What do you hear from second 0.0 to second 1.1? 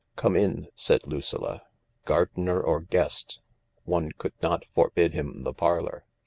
"Come in," said